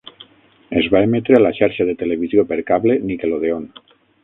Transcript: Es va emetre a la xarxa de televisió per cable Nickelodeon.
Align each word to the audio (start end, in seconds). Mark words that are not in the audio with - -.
Es 0.81 0.87
va 0.93 1.01
emetre 1.07 1.37
a 1.39 1.43
la 1.43 1.51
xarxa 1.59 1.87
de 1.91 1.95
televisió 2.01 2.47
per 2.53 2.59
cable 2.73 2.99
Nickelodeon. 3.13 3.71